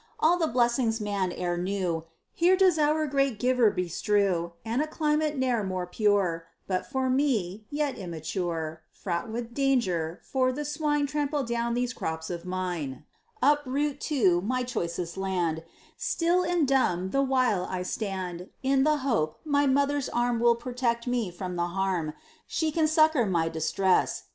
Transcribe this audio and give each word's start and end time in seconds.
All 0.19 0.39
the 0.39 0.47
blessings 0.47 0.99
man 0.99 1.31
e'er 1.31 1.57
knew, 1.57 2.05
Here 2.33 2.57
does 2.57 2.79
Our 2.79 3.05
Great 3.05 3.37
Giver 3.37 3.71
strew 3.87 4.53
(And 4.65 4.81
a 4.81 4.87
climate 4.87 5.37
ne'er 5.37 5.63
more 5.63 5.85
pure), 5.85 6.47
But 6.65 6.87
for 6.87 7.07
me, 7.07 7.67
yet 7.69 7.99
immature, 7.99 8.81
Fraught 8.89 9.29
with 9.29 9.53
danger, 9.53 10.19
for 10.23 10.51
the 10.51 10.65
swine 10.65 11.05
Trample 11.05 11.43
down 11.43 11.75
these 11.75 11.93
crops 11.93 12.31
of 12.31 12.45
mine; 12.45 13.05
Up 13.43 13.61
root, 13.67 14.01
too, 14.01 14.41
my 14.41 14.63
choicest 14.63 15.17
land; 15.17 15.63
Still 15.97 16.41
and 16.41 16.67
dumb, 16.67 17.11
the 17.11 17.21
while, 17.21 17.67
I 17.69 17.83
stand, 17.83 18.49
In 18.63 18.83
the 18.83 18.97
hope, 19.05 19.39
my 19.45 19.67
mother's 19.67 20.09
arm 20.09 20.39
Will 20.39 20.55
protect 20.55 21.05
me 21.05 21.29
from 21.29 21.57
the 21.57 21.67
harm. 21.77 22.13
She 22.47 22.71
can 22.71 22.87
succor 22.87 23.27
my 23.27 23.49
distress. 23.49 24.23